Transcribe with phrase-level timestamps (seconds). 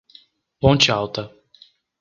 [0.59, 1.29] Ponte Alta